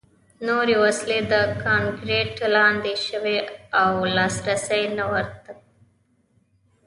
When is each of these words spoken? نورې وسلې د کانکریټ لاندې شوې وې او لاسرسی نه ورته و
نورې 0.47 0.75
وسلې 0.83 1.19
د 1.31 1.33
کانکریټ 1.63 2.33
لاندې 2.55 2.93
شوې 3.07 3.37
وې 3.45 3.49
او 3.81 3.91
لاسرسی 4.15 4.83
نه 4.97 5.05
ورته 5.11 5.51
و 5.57 5.59